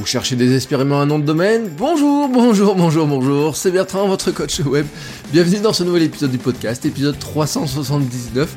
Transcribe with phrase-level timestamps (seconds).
[0.00, 4.58] Vous cherchez désespérément un nom de domaine Bonjour, bonjour, bonjour, bonjour, c'est Bertrand, votre coach
[4.60, 4.86] web.
[5.30, 8.48] Bienvenue dans ce nouvel épisode du podcast, épisode 379.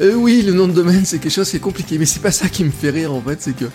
[0.00, 2.30] Euh, oui, le nom de domaine, c'est quelque chose qui est compliqué, mais c'est pas
[2.30, 3.66] ça qui me fait rire en fait, c'est que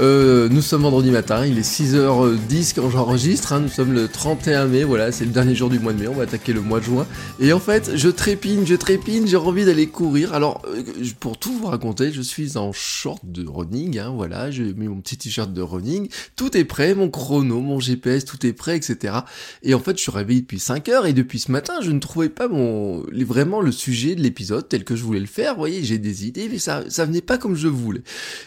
[0.00, 4.66] euh, nous sommes vendredi matin, il est 6h10 quand j'enregistre, hein, nous sommes le 31
[4.66, 6.80] mai, voilà, c'est le dernier jour du mois de mai, on va attaquer le mois
[6.80, 7.06] de juin.
[7.38, 10.34] Et en fait, je trépine, je trépine, j'ai envie d'aller courir.
[10.34, 10.82] Alors, euh,
[11.20, 15.00] pour tout vous raconter, je suis en short de running, hein, voilà, j'ai mis mon
[15.00, 19.14] petit t-shirt de running, tout est prêt, mon chrono, mon GPS, tout est prêt, etc.
[19.62, 22.00] Et en fait, je suis réveillé depuis 5 heures et depuis ce matin, je ne
[22.00, 25.54] trouvais pas mon vraiment le sujet de l'épisode tel que je voulais le faire.
[25.54, 28.02] Vous voyez, j'ai des idées, mais ça, ça venait pas comme je voulais.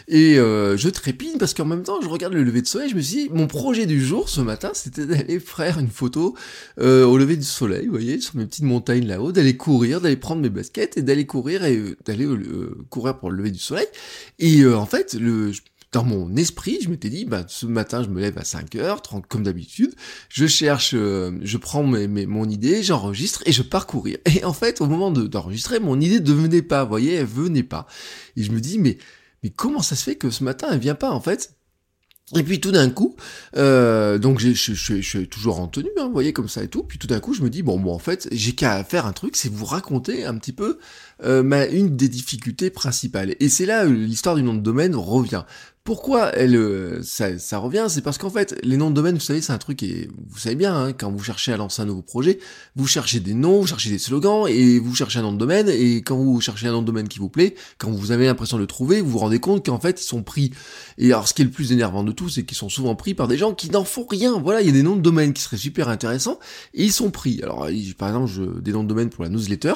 [0.08, 0.88] Et euh, je
[1.38, 3.46] parce qu'en même temps, je regarde le lever de soleil, je me suis dit, mon
[3.46, 6.34] projet du jour ce matin, c'était d'aller faire une photo
[6.80, 10.16] euh, au lever du soleil, vous voyez, sur mes petites montagnes là-haut, d'aller courir, d'aller
[10.16, 13.58] prendre mes baskets et d'aller courir et euh, d'aller euh, courir pour le lever du
[13.58, 13.86] soleil.
[14.38, 15.52] Et en fait, le
[15.90, 19.44] dans mon esprit, je m'étais dit, bah, ce matin, je me lève à 5h30, comme
[19.44, 19.94] d'habitude,
[20.28, 24.18] je cherche, je prends mes, mon idée, j'enregistre et je pars courir.
[24.26, 27.62] Et en fait, au moment d'enregistrer, mon idée ne venait pas, vous voyez, elle venait
[27.62, 27.86] pas.
[28.36, 28.98] Et je me dis, mais,
[29.42, 31.58] mais comment ça se fait que ce matin, elle vient pas, en fait?
[32.36, 33.16] Et puis tout d'un coup,
[33.56, 36.82] euh, donc je, suis toujours en tenue, hein, vous voyez comme ça et tout.
[36.82, 39.12] Puis tout d'un coup, je me dis bon, bon en fait, j'ai qu'à faire un
[39.12, 40.78] truc, c'est vous raconter un petit peu
[41.24, 43.34] euh, ma, une des difficultés principales.
[43.40, 45.44] Et c'est là où l'histoire du nom de domaine revient.
[45.88, 49.22] Pourquoi elle, euh, ça, ça revient C'est parce qu'en fait, les noms de domaine, vous
[49.22, 51.86] savez, c'est un truc et vous savez bien, hein, quand vous cherchez à lancer un
[51.86, 52.40] nouveau projet,
[52.76, 55.70] vous cherchez des noms, vous cherchez des slogans et vous cherchez un nom de domaine.
[55.70, 58.58] Et quand vous cherchez un nom de domaine qui vous plaît, quand vous avez l'impression
[58.58, 60.52] de le trouver, vous vous rendez compte qu'en fait, ils sont pris.
[60.98, 63.14] Et alors, ce qui est le plus énervant de tout, c'est qu'ils sont souvent pris
[63.14, 64.38] par des gens qui n'en font rien.
[64.38, 66.38] Voilà, il y a des noms de domaine qui seraient super intéressants
[66.74, 67.40] et ils sont pris.
[67.42, 67.66] Alors,
[67.96, 69.72] par exemple, je, des noms de domaine pour la newsletter,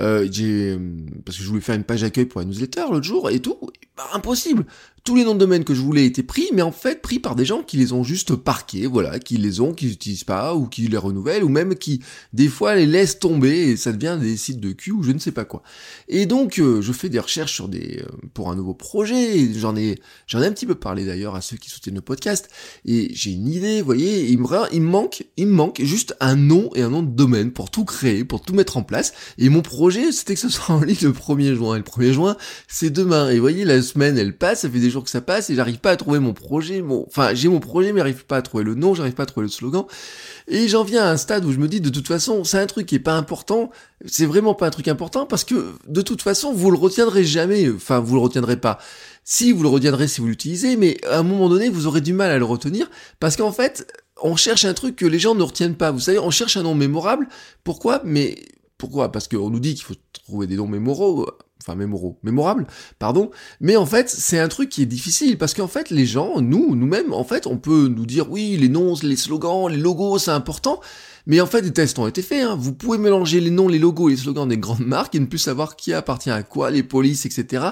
[0.00, 0.76] euh, j'ai
[1.24, 3.58] parce que je voulais faire une page d'accueil pour la newsletter l'autre jour et tout,
[3.96, 4.66] bah, impossible
[5.04, 7.34] tous les noms de domaine que je voulais étaient pris, mais en fait pris par
[7.34, 10.66] des gens qui les ont juste parqués, voilà, qui les ont, qui n'utilisent pas, ou
[10.66, 12.00] qui les renouvellent, ou même qui,
[12.32, 15.18] des fois, les laissent tomber, et ça devient des sites de cul, ou je ne
[15.18, 15.62] sais pas quoi.
[16.08, 19.74] Et donc, euh, je fais des recherches sur des, euh, pour un nouveau projet, j'en
[19.74, 19.98] ai,
[20.28, 22.48] j'en ai un petit peu parlé d'ailleurs à ceux qui soutiennent le podcast,
[22.84, 26.36] et j'ai une idée, vous voyez, il me, il manque, il me manque juste un
[26.36, 29.48] nom et un nom de domaine pour tout créer, pour tout mettre en place, et
[29.48, 32.36] mon projet, c'était que ce soit en ligne le 1er juin, et le 1er juin,
[32.68, 35.50] c'est demain, et vous voyez, la semaine, elle passe, ça fait des que ça passe
[35.50, 38.36] et j'arrive pas à trouver mon projet, mon, enfin, j'ai mon projet mais j'arrive pas
[38.36, 39.84] à trouver le nom, j'arrive pas à trouver le slogan.
[40.48, 42.66] Et j'en viens à un stade où je me dis, de toute façon, c'est un
[42.66, 43.70] truc qui est pas important,
[44.04, 47.70] c'est vraiment pas un truc important parce que, de toute façon, vous le retiendrez jamais,
[47.70, 48.78] enfin, vous le retiendrez pas.
[49.24, 52.12] Si, vous le retiendrez si vous l'utilisez, mais à un moment donné, vous aurez du
[52.12, 53.86] mal à le retenir parce qu'en fait,
[54.20, 55.90] on cherche un truc que les gens ne retiennent pas.
[55.90, 57.28] Vous savez, on cherche un nom mémorable.
[57.64, 58.02] Pourquoi?
[58.04, 58.36] Mais,
[58.78, 59.12] pourquoi?
[59.12, 61.28] Parce qu'on nous dit qu'il faut trouver des noms mémoraux
[61.66, 61.76] enfin
[62.22, 62.66] mémorable,
[62.98, 63.30] pardon.
[63.60, 66.74] Mais en fait, c'est un truc qui est difficile parce qu'en fait, les gens, nous,
[66.74, 70.30] nous-mêmes, en fait, on peut nous dire oui, les noms, les slogans, les logos, c'est
[70.30, 70.80] important.
[71.26, 72.44] Mais en fait, des tests ont été faits.
[72.44, 72.56] Hein.
[72.58, 75.26] Vous pouvez mélanger les noms, les logos et les slogans des grandes marques et ne
[75.26, 77.64] plus savoir qui appartient à quoi, les polices, etc.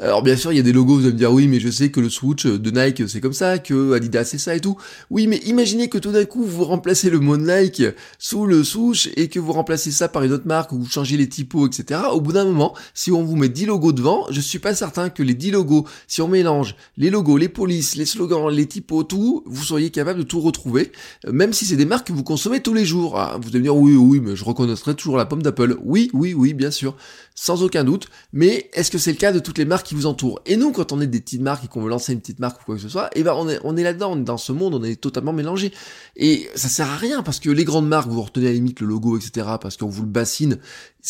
[0.00, 1.70] Alors bien sûr, il y a des logos, vous allez me dire oui, mais je
[1.70, 4.76] sais que le switch de Nike c'est comme ça, que Adidas c'est ça et tout.
[5.10, 7.82] Oui, mais imaginez que tout d'un coup vous remplacez le mot Nike
[8.18, 11.16] sous le switch et que vous remplacez ça par une autre marque ou vous changez
[11.16, 12.00] les typos, etc.
[12.12, 15.10] Au bout d'un moment, si on vous met 10 logos devant, je suis pas certain
[15.10, 19.02] que les 10 logos, si on mélange les logos, les polices, les slogans, les typos,
[19.04, 20.92] tout, vous seriez capable de tout retrouver,
[21.30, 23.96] même si c'est des marques que vous consommez tous les vous allez me dire oui,
[23.96, 25.76] oui, mais je reconnaîtrai toujours la pomme d'Apple.
[25.82, 26.96] Oui, oui, oui, bien sûr
[27.38, 30.06] sans aucun doute, mais est-ce que c'est le cas de toutes les marques qui vous
[30.06, 30.40] entourent?
[30.44, 32.60] Et nous, quand on est des petites marques et qu'on veut lancer une petite marque
[32.60, 34.38] ou quoi que ce soit, eh ben on est, on est là-dedans, on est dans
[34.38, 35.72] ce monde, on est totalement mélangé.
[36.16, 38.80] Et ça sert à rien, parce que les grandes marques, vous retenez à la limite
[38.80, 40.58] le logo, etc., parce qu'on vous le bassine,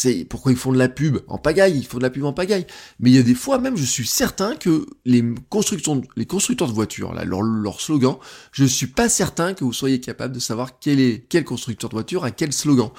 [0.01, 2.33] c'est pourquoi ils font de la pub en pagaille, ils font de la pub en
[2.33, 2.69] pagaille.
[3.01, 7.13] Mais il y a des fois même, je suis certain que les constructeurs de voitures,
[7.13, 8.15] là, leur, slogan,
[8.53, 11.97] je suis pas certain que vous soyez capable de savoir quel est quel constructeur de
[11.97, 12.91] voiture a quel slogan.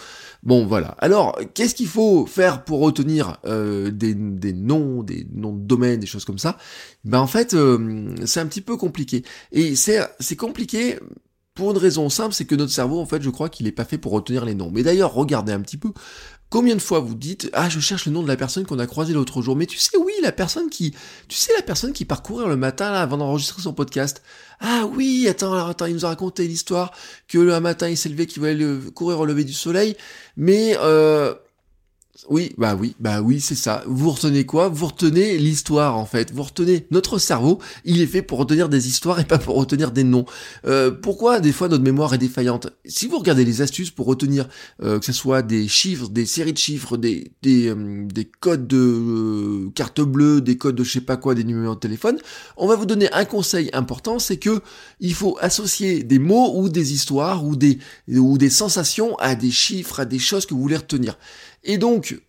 [0.44, 0.90] Bon, voilà.
[1.00, 6.02] Alors, qu'est-ce qu'il faut faire pour retenir euh, des, des, noms, des noms de domaine,
[6.02, 6.58] des choses comme ça?
[7.06, 9.24] Ben en fait, euh, c'est un petit peu compliqué.
[9.54, 10.98] Et c'est c'est compliqué
[11.60, 13.84] pour une raison simple, c'est que notre cerveau, en fait, je crois qu'il est pas
[13.84, 14.72] fait pour retenir les noms.
[14.72, 15.92] Mais d'ailleurs, regardez un petit peu
[16.50, 18.88] Combien de fois vous dites ah je cherche le nom de la personne qu'on a
[18.88, 20.96] croisée l'autre jour mais tu sais oui la personne qui
[21.28, 24.24] tu sais la personne qui parcourait le matin là avant d'enregistrer son podcast
[24.60, 26.92] ah oui attends alors attends il nous a raconté l'histoire
[27.28, 28.58] que le matin il s'est levé qu'il voulait
[28.94, 29.96] courir au lever du soleil.
[30.38, 31.34] Mais euh,
[32.28, 33.84] oui, bah oui, bah oui, c'est ça.
[33.88, 34.68] Vous retenez quoi?
[34.68, 36.34] Vous retenez l'histoire en fait.
[36.34, 37.60] Vous retenez notre cerveau.
[37.86, 40.26] Il est fait pour retenir des histoires et pas pour retenir des noms.
[40.66, 42.68] Euh, pourquoi des fois notre mémoire est défaillante?
[42.86, 44.50] Si vous regardez les astuces pour retenir
[44.84, 48.68] euh, que ce soit des chiffres, des séries de chiffres, des des, euh, des codes
[48.68, 52.18] de carte bleue, des codes de je sais pas quoi, des numéros de téléphone,
[52.58, 54.62] on va vous donner un conseil important, c'est que
[55.00, 57.80] il faut associer des mots ou des histoires ou des
[58.10, 61.18] ou des sensations à des chiffres, à des choses que vous voulez retenir.
[61.64, 62.22] Et donc,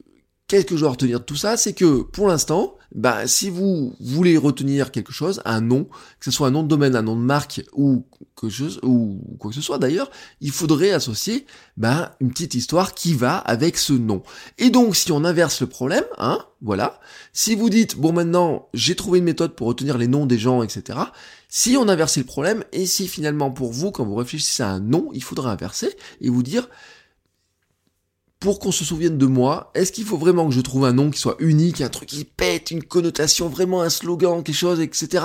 [0.49, 1.56] qu'est-ce que je dois retenir de tout ça?
[1.56, 6.32] C'est que pour l'instant, bah, si vous voulez retenir quelque chose, un nom, que ce
[6.32, 8.05] soit un nom de domaine, un nom de marque ou
[8.41, 10.11] quelque chose, ou quoi que ce soit d'ailleurs,
[10.41, 11.47] il faudrait associer
[11.77, 14.25] bah, une petite histoire qui va avec ce nom.
[14.59, 16.99] Et donc, si on inverse le problème, hein, voilà,
[17.33, 20.65] si vous dites, bon maintenant, j'ai trouvé une méthode pour retenir les noms des gens,
[20.65, 20.99] etc.,
[21.49, 24.81] si on inversait le problème, et si finalement pour vous, quand vous réfléchissez à un
[24.81, 26.69] nom, il faudrait inverser et vous dire,
[28.40, 31.10] pour qu'on se souvienne de moi, est-ce qu'il faut vraiment que je trouve un nom
[31.10, 35.25] qui soit unique, un truc qui pète, une connotation, vraiment un slogan, quelque chose, etc.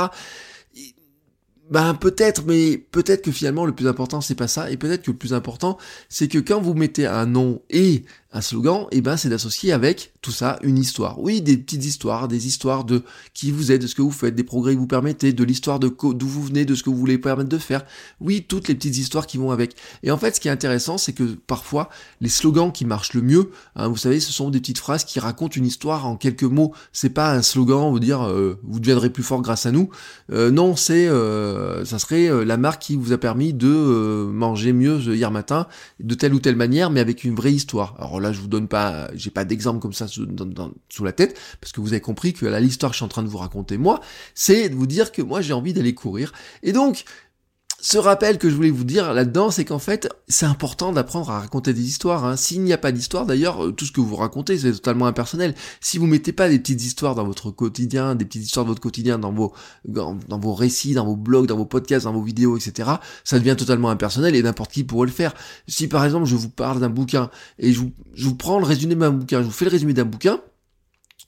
[1.72, 5.12] Ben peut-être, mais peut-être que finalement le plus important c'est pas ça, et peut-être que
[5.12, 5.78] le plus important
[6.10, 8.04] c'est que quand vous mettez un nom et
[8.36, 11.22] un slogan, et eh ben c'est d'associer avec tout ça une histoire.
[11.22, 13.02] Oui, des petites histoires, des histoires de
[13.34, 15.80] qui vous êtes, de ce que vous faites, des progrès que vous permettez, de l'histoire
[15.80, 17.86] de d'où vous venez, de ce que vous voulez permettre de faire.
[18.20, 19.78] Oui, toutes les petites histoires qui vont avec.
[20.04, 21.90] Et en fait, ce qui est intéressant, c'est que parfois
[22.20, 25.22] les slogans qui marchent le mieux, hein, vous savez, ce sont des petites phrases qui
[25.22, 26.74] racontent une histoire en quelques mots.
[26.92, 29.90] C'est pas un slogan, vous dire euh, vous deviendrez plus fort grâce à nous.
[30.34, 35.00] Euh, non, c'est euh, ça serait la marque qui vous a permis de manger mieux
[35.16, 35.68] hier matin
[36.02, 37.96] de telle ou telle manière, mais avec une vraie histoire.
[38.26, 40.28] Là, je vous donne pas, j'ai pas d'exemple comme ça sous,
[40.90, 43.24] sous, la tête, parce que vous avez compris que l'histoire que je suis en train
[43.24, 44.02] de vous raconter moi,
[44.34, 46.34] c'est de vous dire que moi j'ai envie d'aller courir.
[46.64, 47.06] Et donc,
[47.88, 51.42] ce rappel que je voulais vous dire là-dedans, c'est qu'en fait, c'est important d'apprendre à
[51.42, 52.26] raconter des histoires.
[52.26, 52.36] Hein.
[52.36, 55.54] S'il n'y a pas d'histoire, d'ailleurs, euh, tout ce que vous racontez, c'est totalement impersonnel.
[55.82, 58.82] Si vous mettez pas des petites histoires dans votre quotidien, des petites histoires de votre
[58.82, 59.54] quotidien dans vos,
[60.56, 62.90] récits, dans vos blogs, dans vos podcasts, dans vos vidéos, etc.,
[63.24, 65.36] ça devient totalement impersonnel et n'importe qui pourrait le faire.
[65.68, 67.30] Si par exemple, je vous parle d'un bouquin
[67.60, 70.42] et je vous prends le résumé d'un bouquin, je vous fais le résumé d'un bouquin,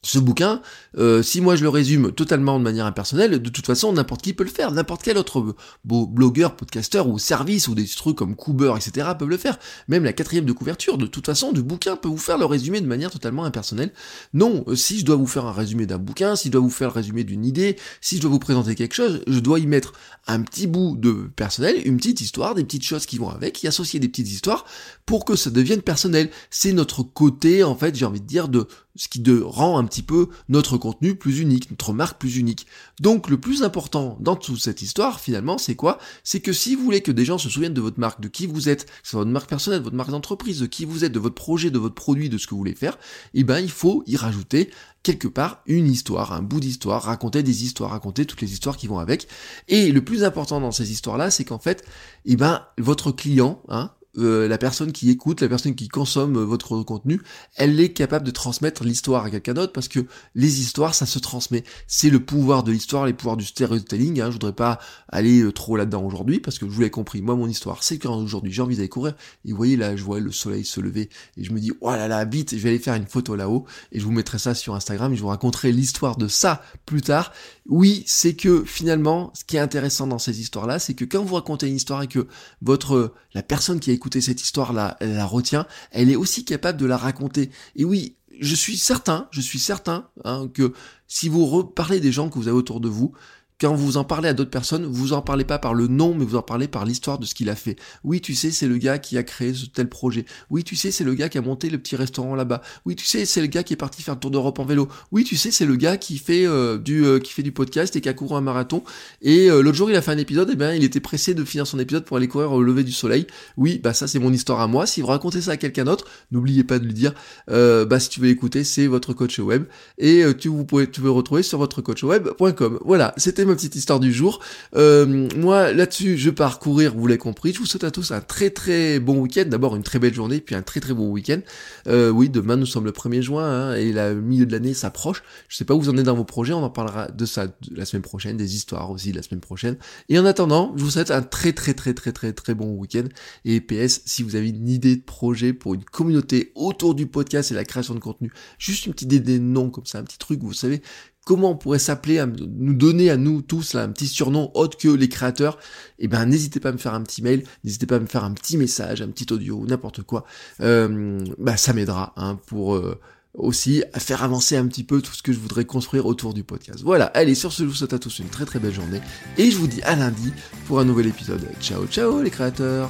[0.07, 0.61] ce bouquin,
[0.97, 4.33] euh, si moi je le résume totalement de manière impersonnelle, de toute façon n'importe qui
[4.33, 8.35] peut le faire, n'importe quel autre beau blogueur, podcasteur ou service ou des trucs comme
[8.35, 9.09] Cooper, etc.
[9.17, 9.59] peuvent le faire.
[9.87, 12.79] Même la quatrième de couverture, de toute façon, du bouquin peut vous faire le résumé
[12.79, 13.91] de manière totalement impersonnelle.
[14.33, 16.69] Non, euh, si je dois vous faire un résumé d'un bouquin, si je dois vous
[16.69, 19.67] faire le résumé d'une idée, si je dois vous présenter quelque chose, je dois y
[19.67, 19.93] mettre
[20.27, 23.67] un petit bout de personnel, une petite histoire, des petites choses qui vont avec, y
[23.67, 24.65] associer des petites histoires
[25.05, 26.29] pour que ça devienne personnel.
[26.49, 28.67] C'est notre côté, en fait, j'ai envie de dire, de
[28.97, 32.67] ce qui de, rend un petit peu notre contenu plus unique, notre marque plus unique.
[32.99, 35.99] Donc le plus important dans toute cette histoire, finalement, c'est quoi?
[36.23, 38.47] C'est que si vous voulez que des gens se souviennent de votre marque, de qui
[38.47, 41.11] vous êtes, que ce soit votre marque personnelle, votre marque d'entreprise, de qui vous êtes,
[41.11, 42.97] de votre projet, de votre produit, de ce que vous voulez faire,
[43.33, 44.69] eh ben il faut y rajouter
[45.03, 48.88] quelque part une histoire, un bout d'histoire, raconter des histoires, raconter toutes les histoires qui
[48.88, 49.27] vont avec.
[49.67, 51.85] Et le plus important dans ces histoires-là, c'est qu'en fait,
[52.25, 56.45] eh ben, votre client, hein, euh, la personne qui écoute, la personne qui consomme euh,
[56.45, 57.21] votre contenu,
[57.55, 59.99] elle est capable de transmettre l'histoire à quelqu'un d'autre parce que
[60.35, 61.63] les histoires, ça se transmet.
[61.87, 64.21] C'est le pouvoir de l'histoire, les pouvoirs du storytelling.
[64.21, 64.27] Hein.
[64.27, 67.21] Je voudrais pas aller euh, trop là-dedans aujourd'hui parce que je vous l'ai compris.
[67.21, 69.13] Moi, mon histoire, c'est qu'aujourd'hui, j'ai envie d'aller courir.
[69.45, 71.92] Et vous voyez là, je vois le soleil se lever et je me dis, oh
[71.92, 74.56] là là, vite, je vais aller faire une photo là-haut et je vous mettrai ça
[74.56, 77.31] sur Instagram et je vous raconterai l'histoire de ça plus tard.
[77.68, 81.35] Oui, c'est que finalement, ce qui est intéressant dans ces histoires-là, c'est que quand vous
[81.35, 82.27] racontez une histoire et que
[82.61, 86.80] votre la personne qui a écouté cette histoire-là, elle la retient, elle est aussi capable
[86.80, 87.52] de la raconter.
[87.76, 90.73] Et oui, je suis certain, je suis certain hein, que
[91.07, 93.14] si vous reparlez des gens que vous avez autour de vous,
[93.59, 96.26] quand vous en parlez à d'autres personnes, vous en parlez pas par le nom, mais
[96.26, 97.76] vous en parlez par l'histoire de ce qu'il a fait.
[98.04, 100.26] Oui, tu sais, c'est le gars qui a créé ce tel projet.
[100.52, 102.61] Oui, tu sais, c'est le gars qui a monté le petit restaurant là-bas.
[102.85, 104.87] Oui, tu sais, c'est le gars qui est parti faire le tour d'Europe en vélo.
[105.11, 107.95] Oui, tu sais, c'est le gars qui fait euh, du euh, qui fait du podcast
[107.95, 108.83] et qui a couru un marathon.
[109.23, 110.52] Et euh, l'autre jour, il a fait un épisode.
[110.52, 112.92] Et bien, il était pressé de finir son épisode pour aller courir au lever du
[112.92, 113.26] soleil.
[113.57, 114.85] Oui, bah ça, c'est mon histoire à moi.
[114.85, 117.14] Si vous racontez ça à quelqu'un d'autre, n'oubliez pas de lui dire.
[117.47, 119.64] bah si tu veux l'écouter, c'est votre coach web
[119.97, 122.80] et tu vous pouvez tu veux retrouver sur votre coachweb.com.
[122.85, 124.42] Voilà, c'était ma petite histoire du jour.
[124.75, 127.54] Euh, moi, là-dessus, je pars courir, vous l'avez compris.
[127.54, 129.45] Je vous souhaite à tous un très très bon week-end.
[129.47, 131.39] D'abord, une très belle journée, puis un très très bon week-end.
[131.87, 135.23] Euh, oui, demain, nous sommes le 1er juin, hein, et le milieu de l'année s'approche.
[135.47, 137.47] Je sais pas où vous en êtes dans vos projets, on en parlera de ça
[137.71, 139.77] la semaine prochaine, des histoires aussi la semaine prochaine.
[140.09, 143.06] Et en attendant, je vous souhaite un très très très très très très bon week-end.
[143.45, 147.51] Et PS, si vous avez une idée de projet pour une communauté autour du podcast
[147.51, 150.18] et la création de contenu, juste une petite idée de nom comme ça, un petit
[150.18, 150.81] truc, vous savez,
[151.27, 152.23] comment on pourrait s'appeler,
[152.57, 155.59] nous donner à nous tous là, un petit surnom autre que les créateurs,
[155.99, 158.23] eh ben n'hésitez pas à me faire un petit mail, n'hésitez pas à me faire
[158.23, 160.23] un petit message, un petit audio, n'importe quoi.
[160.61, 162.97] Euh, bah ça m'aidera hein, pour euh,
[163.33, 166.79] aussi faire avancer un petit peu tout ce que je voudrais construire autour du podcast.
[166.81, 169.01] Voilà, allez, sur ce, je vous souhaite à tous une très très belle journée
[169.37, 170.31] et je vous dis à lundi
[170.65, 171.45] pour un nouvel épisode.
[171.59, 172.89] Ciao ciao les créateurs